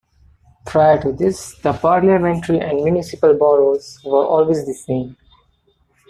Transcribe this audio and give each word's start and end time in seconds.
Prior 0.65 0.99
to 1.03 1.11
this, 1.11 1.59
the 1.59 1.73
Parliamentary 1.73 2.59
and 2.59 2.83
Municipal 2.83 3.35
Boroughs 3.35 3.99
were 4.03 4.25
always 4.25 4.65
the 4.65 4.73
same. 4.73 5.15